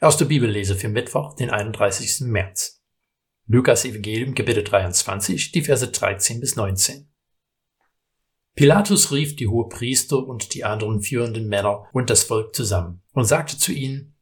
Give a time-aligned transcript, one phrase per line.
[0.00, 2.20] Der Bibellese für Mittwoch, den 31.
[2.28, 2.80] März.
[3.48, 7.10] Lukas Evangelium, Kapitel 23, die Verse 13 bis 19.
[8.54, 13.58] Pilatus rief die Hohepriester und die anderen führenden Männer und das Volk zusammen und sagte
[13.58, 14.14] zu ihnen,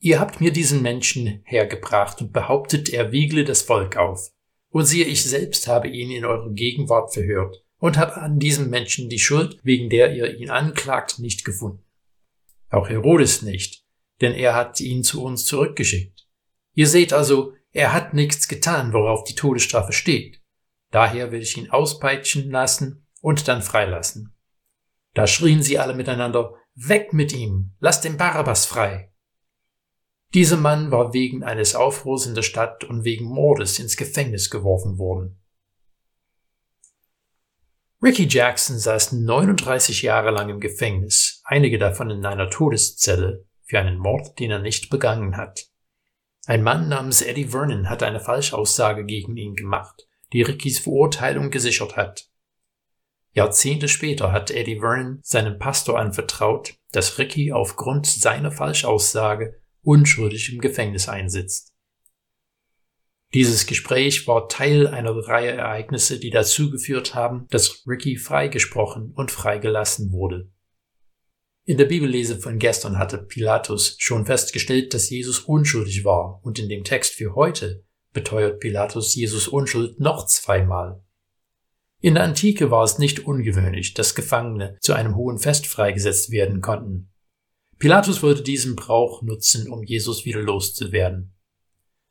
[0.00, 4.32] Ihr habt mir diesen Menschen hergebracht und behauptet, er wiegle das Volk auf.
[4.68, 9.08] Und siehe, ich selbst habe ihn in eurer Gegenwart verhört und habe an diesem Menschen
[9.08, 11.86] die Schuld, wegen der ihr ihn anklagt, nicht gefunden.
[12.68, 13.81] Auch Herodes nicht,
[14.22, 16.26] denn er hat ihn zu uns zurückgeschickt.
[16.74, 20.40] Ihr seht also, er hat nichts getan, worauf die Todesstrafe steht.
[20.90, 24.34] Daher will ich ihn auspeitschen lassen und dann freilassen.
[25.14, 29.12] Da schrien sie alle miteinander, Weg mit ihm, lasst den Barabbas frei.
[30.32, 34.96] Dieser Mann war wegen eines Aufruhrs in der Stadt und wegen Mordes ins Gefängnis geworfen
[34.96, 35.38] worden.
[38.02, 43.96] Ricky Jackson saß 39 Jahre lang im Gefängnis, einige davon in einer Todeszelle, für einen
[43.96, 45.70] Mord, den er nicht begangen hat.
[46.44, 51.96] Ein Mann namens Eddie Vernon hat eine Falschaussage gegen ihn gemacht, die Rickys Verurteilung gesichert
[51.96, 52.28] hat.
[53.32, 60.60] Jahrzehnte später hat Eddie Vernon seinem Pastor anvertraut, dass Ricky aufgrund seiner Falschaussage unschuldig im
[60.60, 61.72] Gefängnis einsitzt.
[63.32, 69.30] Dieses Gespräch war Teil einer Reihe Ereignisse, die dazu geführt haben, dass Ricky freigesprochen und
[69.30, 70.51] freigelassen wurde.
[71.64, 76.68] In der Bibellese von gestern hatte Pilatus schon festgestellt, dass Jesus unschuldig war, und in
[76.68, 81.04] dem Text für heute beteuert Pilatus Jesus Unschuld noch zweimal.
[82.00, 86.60] In der Antike war es nicht ungewöhnlich, dass Gefangene zu einem hohen Fest freigesetzt werden
[86.60, 87.12] konnten.
[87.78, 91.32] Pilatus wollte diesen Brauch nutzen, um Jesus wieder loszuwerden.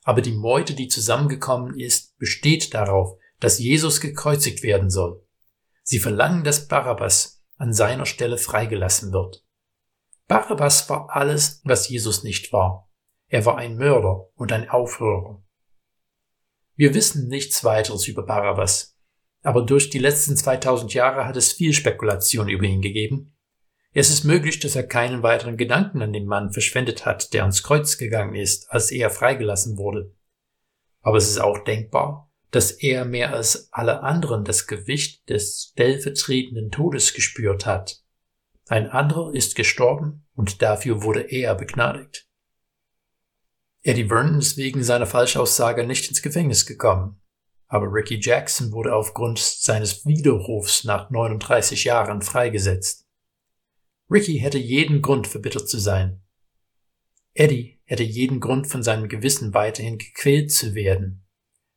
[0.04, 5.22] Aber die Meute, die zusammengekommen ist, besteht darauf, dass Jesus gekreuzigt werden soll.
[5.84, 9.46] Sie verlangen, dass Barabbas an seiner Stelle freigelassen wird.
[10.28, 12.92] Barabbas war alles, was Jesus nicht war.
[13.28, 15.44] Er war ein Mörder und ein Aufrührer.
[16.76, 18.98] Wir wissen nichts weiteres über Barabbas,
[19.44, 23.38] aber durch die letzten 2000 Jahre hat es viel Spekulation über ihn gegeben.
[23.94, 27.62] Es ist möglich, dass er keinen weiteren Gedanken an den Mann verschwendet hat, der ans
[27.62, 30.16] Kreuz gegangen ist, als er freigelassen wurde.
[31.02, 36.70] Aber es ist auch denkbar, dass er mehr als alle anderen das Gewicht des stellvertretenden
[36.70, 38.04] Todes gespürt hat.
[38.68, 42.28] Ein anderer ist gestorben und dafür wurde er begnadigt.
[43.84, 47.22] Eddie Vernon ist wegen seiner Falschaussage nicht ins Gefängnis gekommen,
[47.68, 53.08] aber Ricky Jackson wurde aufgrund seines Widerrufs nach 39 Jahren freigesetzt.
[54.10, 56.22] Ricky hätte jeden Grund verbittert zu sein.
[57.34, 61.26] Eddie hätte jeden Grund von seinem Gewissen weiterhin gequält zu werden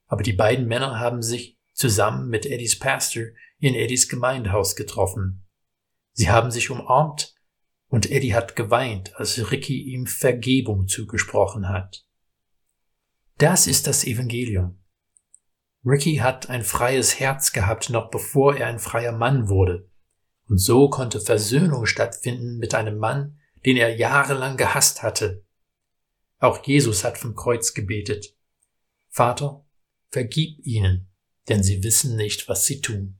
[0.06, 3.24] aber die beiden Männer haben sich zusammen mit Eddies Pastor
[3.58, 5.44] in Eddies Gemeindehaus getroffen.
[6.12, 7.34] Sie haben sich umarmt
[7.88, 12.04] und Eddie hat geweint, als Ricky ihm Vergebung zugesprochen hat.
[13.38, 14.78] Das ist das Evangelium.
[15.84, 19.88] Ricky hat ein freies Herz gehabt, noch bevor er ein freier Mann wurde.
[20.48, 25.44] Und so konnte Versöhnung stattfinden mit einem Mann, den er jahrelang gehasst hatte.
[26.38, 28.36] Auch Jesus hat vom Kreuz gebetet.
[29.08, 29.63] Vater,
[30.14, 31.08] Vergib ihnen,
[31.48, 33.18] denn sie wissen nicht, was sie tun.